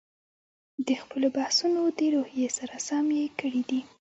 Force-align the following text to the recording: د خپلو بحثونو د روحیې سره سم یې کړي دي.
د 0.87 0.89
خپلو 1.01 1.27
بحثونو 1.35 1.81
د 1.99 2.01
روحیې 2.15 2.49
سره 2.57 2.75
سم 2.87 3.05
یې 3.19 3.25
کړي 3.39 3.61
دي. 3.69 3.81